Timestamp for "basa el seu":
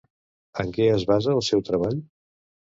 1.13-1.65